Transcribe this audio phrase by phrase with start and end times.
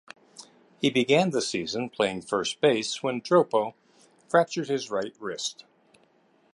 [0.79, 3.75] He began the season playing first base when Dropo
[4.29, 5.63] fractured his right wrist.